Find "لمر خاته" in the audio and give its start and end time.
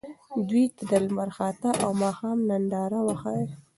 1.05-1.69